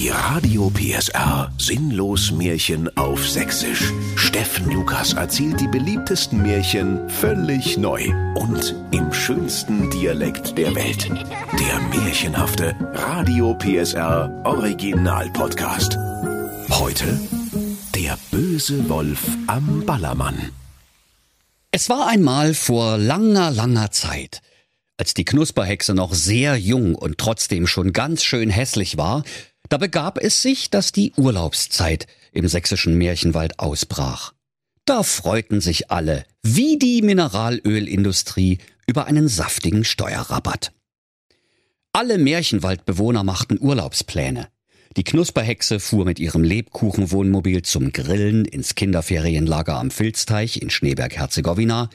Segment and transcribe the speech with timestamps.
[0.00, 3.92] Die Radio PSR Sinnlos Märchen auf Sächsisch.
[4.16, 11.06] Steffen Lukas erzählt die beliebtesten Märchen völlig neu und im schönsten Dialekt der Welt.
[11.10, 15.98] Der märchenhafte Radio PSR Original Podcast.
[16.70, 17.20] Heute
[17.94, 20.50] der böse Wolf am Ballermann.
[21.72, 24.40] Es war einmal vor langer, langer Zeit,
[24.96, 29.24] als die Knusperhexe noch sehr jung und trotzdem schon ganz schön hässlich war,
[29.70, 34.34] da begab es sich, dass die Urlaubszeit im sächsischen Märchenwald ausbrach.
[34.84, 40.72] Da freuten sich alle, wie die Mineralölindustrie, über einen saftigen Steuerrabatt.
[41.92, 44.48] Alle Märchenwaldbewohner machten Urlaubspläne.
[44.96, 51.90] Die Knusperhexe fuhr mit ihrem Lebkuchenwohnmobil zum Grillen ins Kinderferienlager am Filzteich in Schneeberg-Herzegowina.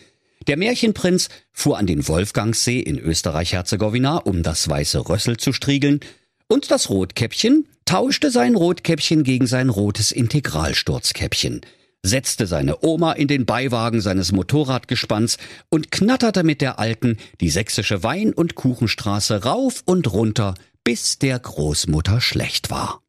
[0.48, 6.00] Der Märchenprinz fuhr an den Wolfgangsee in Österreich-Herzegowina, um das weiße Rössel zu striegeln.
[6.48, 11.62] Und das Rotkäppchen tauschte sein Rotkäppchen gegen sein rotes Integralsturzkäppchen,
[12.04, 15.38] setzte seine Oma in den Beiwagen seines Motorradgespanns
[15.70, 21.40] und knatterte mit der Alten die sächsische Wein- und Kuchenstraße rauf und runter, bis der
[21.40, 23.02] Großmutter schlecht war.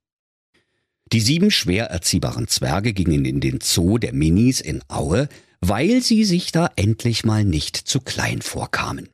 [1.12, 5.28] Die sieben schwer erziehbaren Zwerge gingen in den Zoo der Minis in Aue,
[5.60, 9.08] weil sie sich da endlich mal nicht zu klein vorkamen.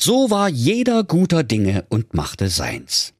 [0.00, 3.14] So war jeder guter Dinge und machte seins.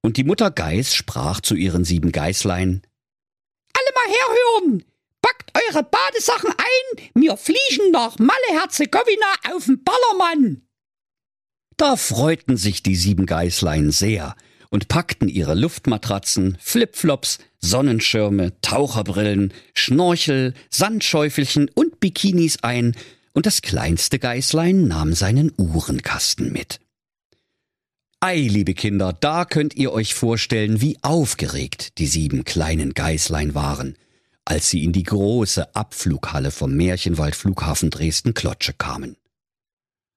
[0.00, 2.82] Und die Mutter Geiß sprach zu ihren sieben Geißlein,
[3.72, 4.84] Alle mal herhören!
[5.20, 10.62] Packt eure Badesachen ein, wir fliegen nach Malle-Herzegowina auf'n Ballermann!
[11.76, 14.34] Da freuten sich die sieben Geißlein sehr
[14.70, 22.96] und packten ihre Luftmatratzen, Flipflops, Sonnenschirme, Taucherbrillen, Schnorchel, Sandschäufelchen und Bikinis ein,
[23.32, 26.80] und das kleinste Geißlein nahm seinen Uhrenkasten mit.
[28.20, 33.96] Ei, liebe Kinder, da könnt ihr euch vorstellen, wie aufgeregt die sieben kleinen Geißlein waren,
[34.44, 39.16] als sie in die große Abflughalle vom Märchenwald-Flughafen Dresden-Klotsche kamen.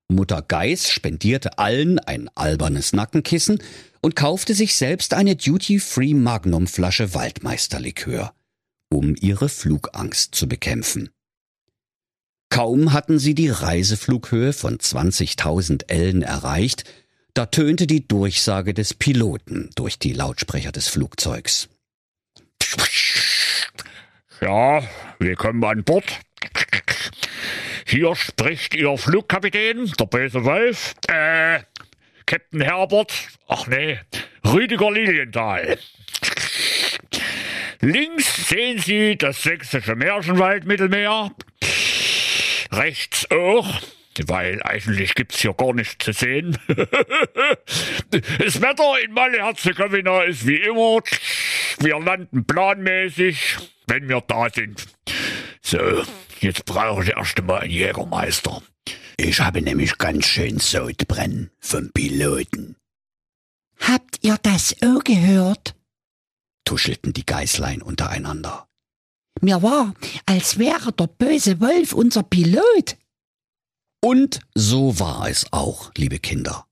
[0.08, 3.62] Mutter Geiß spendierte allen ein albernes Nackenkissen
[4.02, 8.34] und kaufte sich selbst eine Duty-Free Magnum-Flasche Waldmeisterlikör,
[8.90, 11.10] um ihre Flugangst zu bekämpfen.
[12.52, 16.84] Kaum hatten sie die Reiseflughöhe von 20.000 Ellen erreicht,
[17.34, 21.70] da tönte die Durchsage des Piloten durch die Lautsprecher des Flugzeugs.
[24.42, 24.84] Ja,
[25.18, 26.20] willkommen an Bord.
[27.86, 31.62] Hier spricht Ihr Flugkapitän, der böse Wolf, äh,
[32.26, 33.14] Captain Herbert,
[33.48, 33.98] ach nee,
[34.46, 35.78] Rüdiger Lilienthal.
[37.80, 41.32] Links sehen Sie das sächsische Märchenwaldmittelmeer,
[42.72, 43.82] rechts auch,
[44.26, 46.58] weil eigentlich gibt's hier gar nichts zu sehen.
[46.68, 51.02] das Wetter in Malle-Herzegowina ist wie immer,
[51.80, 54.86] wir landen planmäßig, wenn wir da sind.
[55.62, 56.04] So,
[56.40, 58.62] jetzt brauche ich erst einmal einen Jägermeister.
[59.18, 62.76] Ich habe nämlich ganz schön Sodbrennen vom Piloten.
[63.80, 65.76] Habt ihr das auch gehört?
[66.66, 68.68] tuschelten die Geißlein untereinander.
[69.42, 69.94] Mir war,
[70.26, 72.98] als wäre der böse Wolf unser Pilot.
[74.04, 76.66] Und so war es auch, liebe Kinder.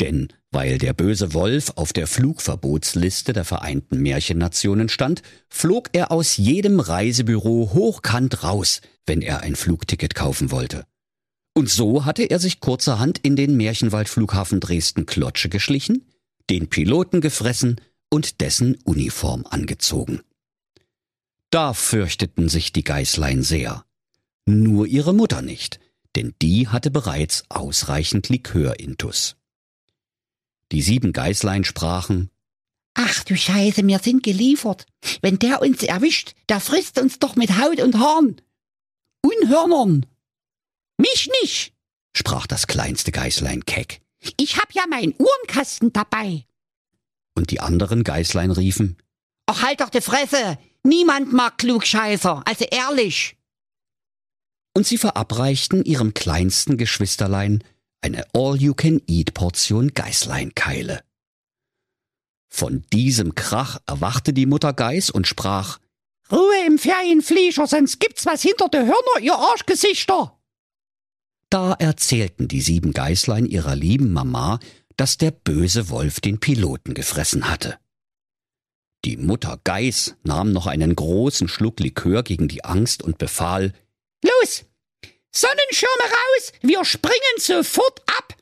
[0.00, 6.36] Denn weil der böse Wolf auf der Flugverbotsliste der Vereinten Märchennationen stand, flog er aus
[6.36, 10.86] jedem Reisebüro hochkant raus, wenn er ein Flugticket kaufen wollte.
[11.54, 16.06] Und so hatte er sich kurzerhand in den Märchenwaldflughafen Dresden-Klotsche geschlichen,
[16.48, 20.20] den Piloten gefressen und dessen Uniform angezogen.
[21.50, 23.84] Da fürchteten sich die Geißlein sehr.
[24.46, 25.80] Nur ihre Mutter nicht,
[26.16, 29.36] denn die hatte bereits ausreichend Likör-Intus.
[30.72, 32.30] Die sieben Geißlein sprachen,
[32.94, 34.84] Ach du Scheiße, wir sind geliefert.
[35.22, 38.40] Wenn der uns erwischt, der frisst uns doch mit Haut und Haaren.
[39.22, 40.06] Und Hörnern.
[40.98, 41.72] Mich nicht,
[42.14, 44.02] sprach das kleinste Geißlein keck.
[44.36, 46.44] Ich hab ja meinen Uhrenkasten dabei.
[47.34, 48.96] Und die anderen Geißlein riefen,
[49.46, 50.58] Ach, halt doch die Fresse.
[50.82, 53.36] Niemand mag Klugscheißer, also ehrlich.
[54.74, 57.62] Und sie verabreichten ihrem kleinsten Geschwisterlein
[58.00, 61.02] eine All-You-Can-Eat-Portion Geißleinkeile.
[62.48, 65.78] Von diesem Krach erwachte die Mutter Geiß und sprach,
[66.32, 70.38] Ruhe im Ferienflieger, sonst gibt's was hinter de Hörner, ihr Arschgesichter.
[71.50, 74.60] Da erzählten die sieben Geißlein ihrer lieben Mama,
[74.96, 77.78] dass der böse Wolf den Piloten gefressen hatte.
[79.04, 83.72] Die Mutter Geiß nahm noch einen großen Schluck Likör gegen die Angst und befahl,
[84.22, 84.64] Los,
[85.32, 88.36] Sonnenschirme raus, wir springen sofort ab.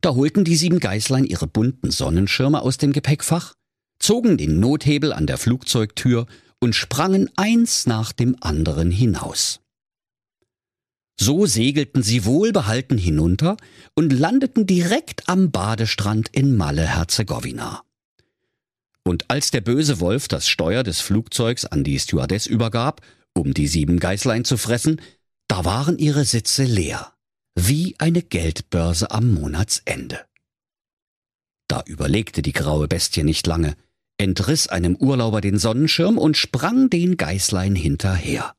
[0.00, 3.54] Da holten die sieben Geißlein ihre bunten Sonnenschirme aus dem Gepäckfach,
[3.98, 6.26] zogen den Nothebel an der Flugzeugtür
[6.60, 9.60] und sprangen eins nach dem anderen hinaus.
[11.20, 13.56] So segelten sie wohlbehalten hinunter
[13.94, 17.82] und landeten direkt am Badestrand in Malle-Herzegowina.
[19.08, 23.00] Und als der böse Wolf das Steuer des Flugzeugs an die Stewardess übergab,
[23.34, 25.00] um die sieben Geißlein zu fressen,
[25.48, 27.14] da waren ihre Sitze leer,
[27.54, 30.26] wie eine Geldbörse am Monatsende.
[31.68, 33.76] Da überlegte die graue Bestie nicht lange,
[34.18, 38.52] entriss einem Urlauber den Sonnenschirm und sprang den Geißlein hinterher.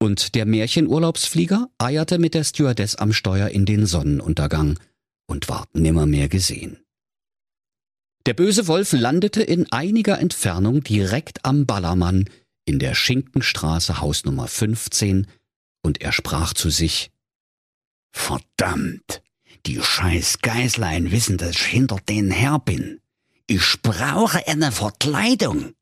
[0.00, 4.80] Und der Märchenurlaubsflieger eierte mit der Stewardess am Steuer in den Sonnenuntergang
[5.28, 6.80] und ward nimmermehr gesehen.
[8.26, 12.28] Der böse Wolf landete in einiger Entfernung direkt am Ballermann
[12.66, 15.26] in der Schinkenstraße Hausnummer 15
[15.82, 17.10] und er sprach zu sich,
[18.12, 19.22] Verdammt,
[19.66, 23.00] die scheiß Geißlein wissen, dass ich hinter denen her bin.
[23.46, 25.72] Ich brauche eine Verkleidung.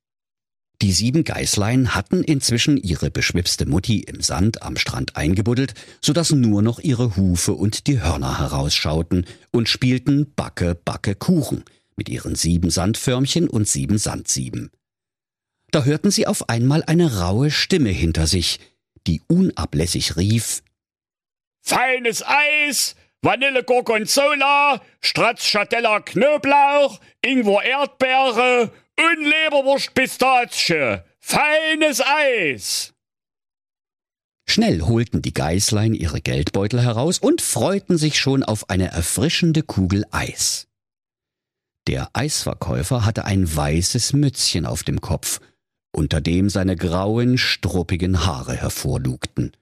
[0.83, 6.31] Die sieben Geißlein hatten inzwischen ihre beschwipste Mutti im Sand am Strand eingebuddelt, so dass
[6.31, 11.65] nur noch ihre Hufe und die Hörner herausschauten und spielten Backe, Backe, Kuchen
[11.97, 14.71] mit ihren sieben Sandförmchen und sieben Sandsieben.
[15.71, 18.61] Da hörten sie auf einmal eine raue Stimme hinter sich,
[19.07, 20.63] die unablässig rief
[21.69, 31.03] Feines Eis, Vanille Gorgonzola, Stracciatella Knoblauch, Ingwer Erdbeere und Leberwurst Pistazie.
[31.19, 32.95] Feines Eis.
[34.49, 40.05] Schnell holten die Geißlein ihre Geldbeutel heraus und freuten sich schon auf eine erfrischende Kugel
[40.13, 40.69] Eis.
[41.87, 45.41] Der Eisverkäufer hatte ein weißes Mützchen auf dem Kopf,
[45.93, 49.53] unter dem seine grauen, struppigen Haare hervorlugten.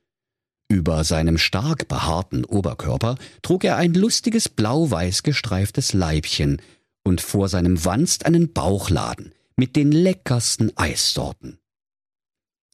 [0.68, 6.62] Über seinem stark behaarten Oberkörper trug er ein lustiges blau-weiß gestreiftes Leibchen
[7.04, 11.58] und vor seinem Wanst einen Bauchladen mit den leckersten Eissorten.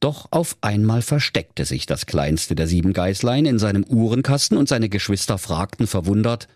[0.00, 4.88] Doch auf einmal versteckte sich das kleinste der sieben Geißlein in seinem Uhrenkasten und seine
[4.88, 6.49] Geschwister fragten verwundert,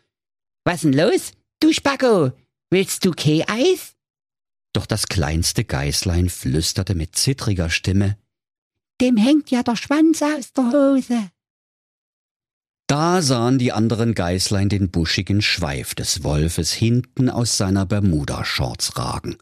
[0.65, 2.33] Was denn los, du Spacko?
[2.75, 3.95] Willst du Keh-Eis?
[4.73, 8.19] Doch das kleinste Geißlein flüsterte mit zittriger Stimme,
[9.01, 11.31] Dem hängt ja der Schwanz aus der Hose.
[12.89, 19.37] Da sahen die anderen Geißlein den buschigen Schweif des Wolfes hinten aus seiner Bermuda-Shorts ragen.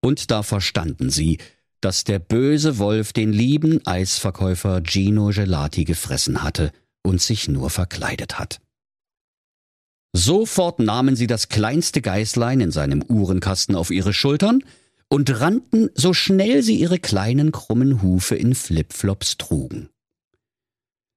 [0.00, 1.36] Und da verstanden sie,
[1.82, 6.72] dass der böse Wolf den lieben Eisverkäufer Gino Gelati gefressen hatte
[7.02, 8.62] und sich nur verkleidet hat.
[10.12, 14.64] Sofort nahmen sie das kleinste Geißlein in seinem Uhrenkasten auf ihre Schultern
[15.08, 19.90] und rannten, so schnell sie ihre kleinen krummen Hufe in Flipflops trugen.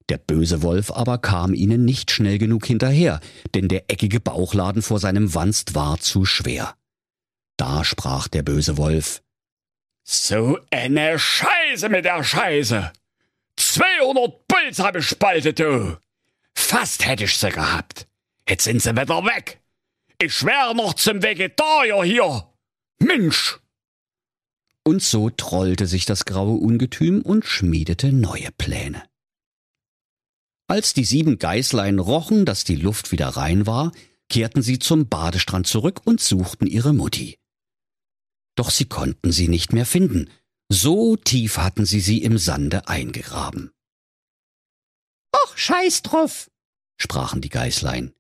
[0.10, 3.22] Der böse Wolf aber kam ihnen nicht schnell genug hinterher,
[3.56, 6.76] denn der eckige Bauchladen vor seinem Wanst war zu schwer.
[7.56, 9.22] Da sprach der böse Wolf
[10.04, 12.92] So eine Scheiße mit der Scheiße.
[13.56, 15.98] 200 Puls hab ich spaltet, du.
[16.56, 18.08] Fast hätte ich sie gehabt.
[18.48, 19.62] Jetzt sind sie wieder weg.
[20.20, 22.54] Ich wär noch zum Vegetarier hier.
[23.00, 23.60] Mensch!
[24.84, 29.04] Und so trollte sich das graue Ungetüm und schmiedete neue Pläne.
[30.68, 33.92] Als die sieben Geißlein rochen, dass die Luft wieder rein war,
[34.30, 37.38] kehrten sie zum Badestrand zurück und suchten ihre Mutti.
[38.56, 40.30] Doch sie konnten sie nicht mehr finden,
[40.70, 43.72] so tief hatten sie sie im Sande eingegraben.
[45.36, 46.50] Och, scheiß drauf,
[46.98, 48.14] sprachen die Geißlein.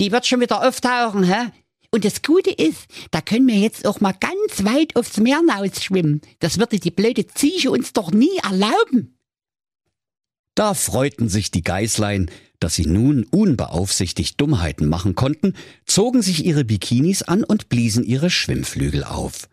[0.00, 1.50] Die wird schon wieder auftauchen, hä?
[1.92, 5.40] Und das Gute ist, da können wir jetzt auch mal ganz weit aufs Meer
[5.78, 6.20] schwimmen.
[6.38, 9.18] Das würde die blöde Ziege uns doch nie erlauben.
[10.54, 12.30] Da freuten sich die Geißlein,
[12.60, 15.54] dass sie nun unbeaufsichtigt Dummheiten machen konnten,
[15.84, 19.48] zogen sich ihre Bikinis an und bliesen ihre Schwimmflügel auf.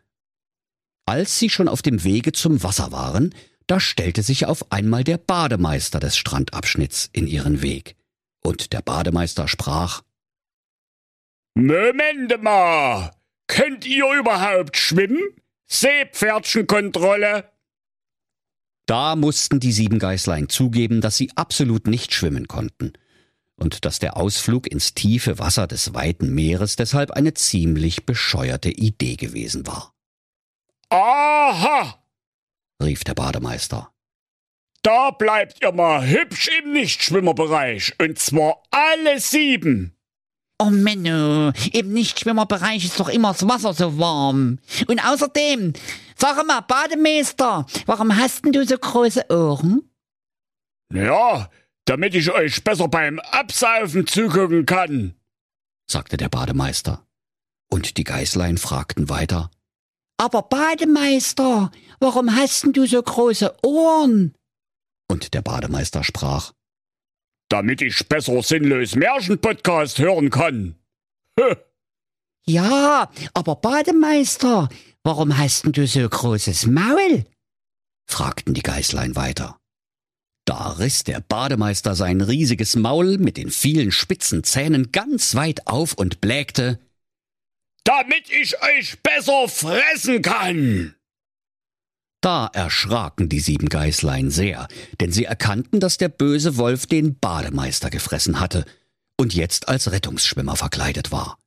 [1.06, 3.34] Als sie schon auf dem Wege zum Wasser waren,
[3.66, 7.96] da stellte sich auf einmal der Bademeister des Strandabschnitts in ihren Weg.
[8.44, 10.04] Und der Bademeister sprach
[11.58, 13.10] Moment mal!
[13.48, 15.24] Könnt ihr überhaupt schwimmen?
[15.66, 17.52] Seepferdchenkontrolle?
[18.86, 22.94] Da mussten die sieben Geißlein zugeben, dass sie absolut nicht schwimmen konnten
[23.56, 29.16] und dass der Ausflug ins tiefe Wasser des weiten Meeres deshalb eine ziemlich bescheuerte Idee
[29.16, 29.96] gewesen war.
[30.90, 32.04] Aha!
[32.84, 33.92] rief der Bademeister.
[34.84, 39.97] Da bleibt ihr mal hübsch im Nichtschwimmerbereich, und zwar alle sieben.
[40.60, 44.58] Oh Menno, im Nichtschwimmerbereich ist doch immer das Wasser so warm.
[44.88, 45.74] Und außerdem,
[46.16, 49.88] sag mal, Bademeister, warum hast denn du so große Ohren?
[50.92, 51.50] Ja,
[51.86, 55.14] damit ich euch besser beim Absaufen zugucken kann,
[55.86, 57.06] sagte der Bademeister.
[57.70, 59.52] Und die Geißlein fragten weiter.
[60.18, 64.34] Aber Bademeister, warum hast denn du so große Ohren?
[65.08, 66.54] Und der Bademeister sprach,
[67.50, 70.76] Damit ich besser sinnlos Märchenpodcast hören kann.
[72.46, 74.70] Ja, aber Bademeister,
[75.04, 77.26] warum hast denn du so großes Maul?
[78.06, 79.60] fragten die Geißlein weiter.
[80.46, 85.94] Da riss der Bademeister sein riesiges Maul mit den vielen spitzen Zähnen ganz weit auf
[85.94, 86.80] und blägte,
[87.84, 90.97] Damit ich euch besser fressen kann.
[92.28, 94.68] Da erschraken die sieben Geißlein sehr,
[95.00, 98.66] denn sie erkannten, dass der böse Wolf den Bademeister gefressen hatte
[99.16, 101.40] und jetzt als Rettungsschwimmer verkleidet war.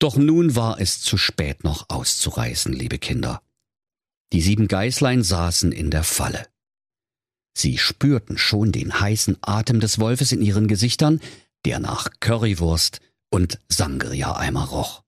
[0.00, 3.42] Doch nun war es zu spät noch auszureißen, liebe Kinder.
[4.32, 6.48] Die sieben Geißlein saßen in der Falle.
[7.56, 11.20] Sie spürten schon den heißen Atem des Wolfes in ihren Gesichtern,
[11.64, 12.98] der nach Currywurst
[13.30, 15.04] und Sangria-Eimer roch.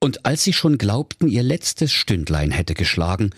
[0.00, 3.30] Und als sie schon glaubten, ihr letztes Stündlein hätte geschlagen,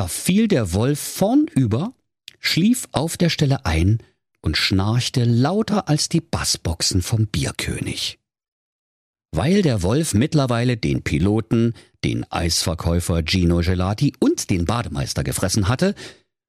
[0.00, 1.92] da fiel der Wolf vornüber,
[2.38, 3.98] schlief auf der Stelle ein
[4.40, 8.18] und schnarchte lauter als die Bassboxen vom Bierkönig.
[9.30, 15.94] Weil der Wolf mittlerweile den Piloten, den Eisverkäufer Gino Gelati und den Bademeister gefressen hatte,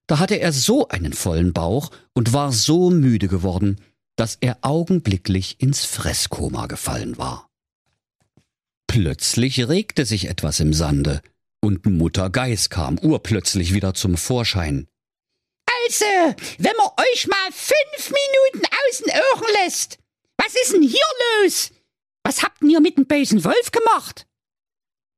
[0.07, 3.81] da hatte er so einen vollen Bauch und war so müde geworden,
[4.15, 7.49] dass er augenblicklich ins Fresskoma gefallen war.
[8.87, 11.21] Plötzlich regte sich etwas im Sande,
[11.61, 14.87] und Mutter Geiß kam urplötzlich wieder zum Vorschein.
[15.85, 19.99] Also, wenn man euch mal fünf Minuten außen Ohren lässt,
[20.37, 20.99] was ist denn hier
[21.43, 21.71] los?
[22.23, 24.27] Was habt ihr mit dem bösen Wolf gemacht?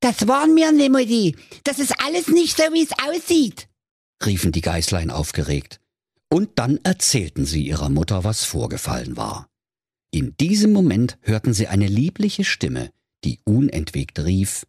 [0.01, 1.35] Das waren wir nicht, Mutti.
[1.63, 3.69] Das ist alles nicht so, wie es aussieht.
[4.25, 5.79] riefen die Geißlein aufgeregt.
[6.29, 9.47] Und dann erzählten sie ihrer Mutter, was vorgefallen war.
[10.11, 12.91] In diesem Moment hörten sie eine liebliche Stimme,
[13.23, 14.65] die unentwegt rief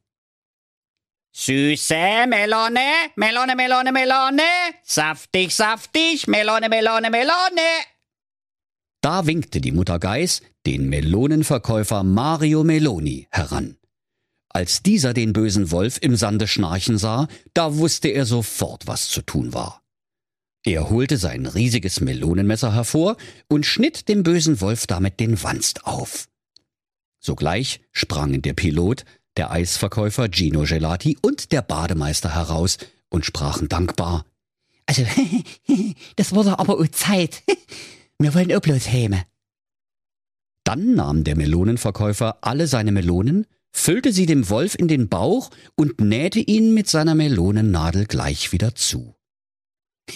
[1.37, 4.43] Süße Melone, Melone, Melone, Melone,
[4.85, 7.69] saftig, saftig, Melone, Melone, Melone.
[9.01, 13.77] Da winkte die Mutter Geiß den Melonenverkäufer Mario Meloni heran.
[14.49, 19.21] Als dieser den bösen Wolf im Sande schnarchen sah, da wusste er sofort, was zu
[19.21, 19.83] tun war.
[20.63, 23.17] Er holte sein riesiges Melonenmesser hervor
[23.49, 26.29] und schnitt dem bösen Wolf damit den Wanst auf.
[27.19, 29.05] Sogleich sprangen der Pilot,
[29.37, 34.25] der Eisverkäufer Gino Gelati und der Bademeister heraus und sprachen dankbar.
[34.87, 35.03] Also,
[36.17, 37.43] das wurde aber auch Zeit.
[38.19, 39.25] Wir wollen auch bloß heime.
[40.65, 46.01] Dann nahm der Melonenverkäufer alle seine Melonen, füllte sie dem Wolf in den Bauch und
[46.01, 49.15] nähte ihn mit seiner Melonennadel gleich wieder zu.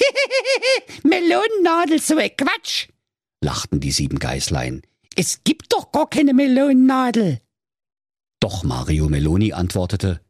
[1.02, 2.88] Melonennadel, so ein Quatsch.
[3.42, 4.82] lachten die sieben Geißlein.
[5.16, 7.40] Es gibt doch gar keine Melonennadel.
[8.40, 10.20] Doch Mario Meloni antwortete,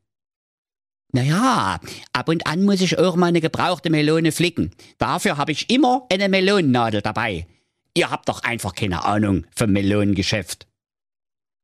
[1.12, 1.81] Naja,
[2.12, 4.71] ab und an muss ich auch mal eine gebrauchte Melone flicken.
[4.99, 7.47] Dafür habe ich immer eine Melonennadel dabei.
[7.95, 10.67] Ihr habt doch einfach keine Ahnung vom Melonengeschäft.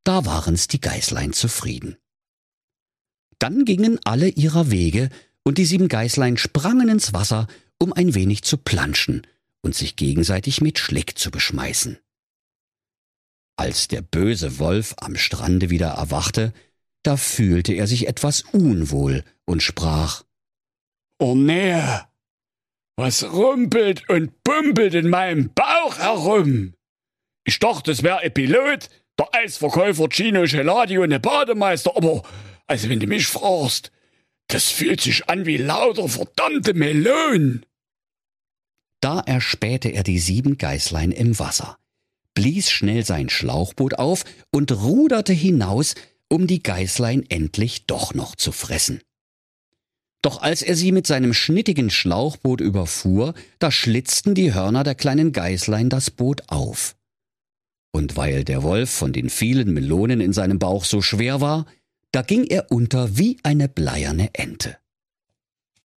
[0.04, 1.96] da waren's die Geißlein zufrieden.
[3.38, 5.08] Dann gingen alle ihrer Wege,
[5.44, 7.46] und die sieben Geißlein sprangen ins Wasser,
[7.78, 9.26] um ein wenig zu planschen
[9.62, 11.98] und sich gegenseitig mit Schlick zu beschmeißen.
[13.56, 16.52] Als der böse Wolf am Strande wieder erwachte,
[17.02, 20.24] da fühlte er sich etwas unwohl und sprach
[21.18, 21.80] Oh nee,
[22.96, 26.74] was rumpelt und bumpelt in meinem Bauch herum?
[27.44, 32.22] Ich dachte, es wäre ein Pilot, der Eisverkäufer Gino Gelati und der Bademeister, aber,
[32.66, 33.92] also wenn du mich fragst,
[34.48, 37.64] das fühlt sich an wie lauter verdammte Melonen.
[39.00, 41.78] Da erspähte er die sieben Geißlein im Wasser,
[42.34, 45.94] blies schnell sein Schlauchboot auf und ruderte hinaus,
[46.28, 49.00] um die Geißlein endlich doch noch zu fressen.
[50.22, 55.32] Doch als er sie mit seinem schnittigen Schlauchboot überfuhr, da schlitzten die Hörner der kleinen
[55.32, 56.96] Geißlein das Boot auf.
[57.92, 61.66] Und weil der Wolf von den vielen Melonen in seinem Bauch so schwer war,
[62.10, 64.78] da ging er unter wie eine bleierne Ente.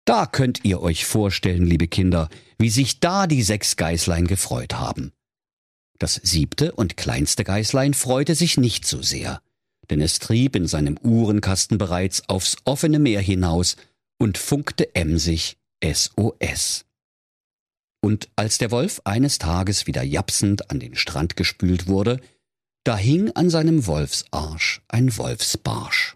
[0.05, 5.13] Da könnt ihr euch vorstellen, liebe Kinder, wie sich da die sechs Geißlein gefreut haben.
[5.97, 9.41] Das siebte und kleinste Geißlein freute sich nicht so sehr,
[9.89, 13.77] denn es trieb in seinem Uhrenkasten bereits aufs offene Meer hinaus
[14.17, 16.85] und funkte emsig SOS.
[18.01, 22.19] Und als der Wolf eines Tages wieder japsend an den Strand gespült wurde,
[22.83, 26.15] da hing an seinem Wolfsarsch ein Wolfsbarsch.